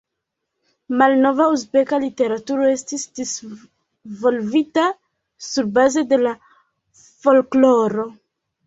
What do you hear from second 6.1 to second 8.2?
de la folkloro.